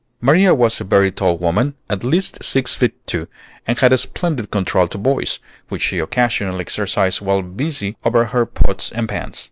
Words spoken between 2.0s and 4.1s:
least six feet two, and had a